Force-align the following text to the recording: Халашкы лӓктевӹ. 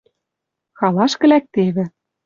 Халашкы 0.79 1.25
лӓктевӹ. 1.31 1.85